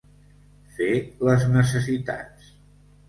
Fer 0.77 0.87
les 1.29 1.45
necessitats. 1.57 2.51